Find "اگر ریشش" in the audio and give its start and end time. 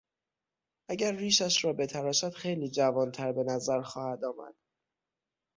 0.89-1.65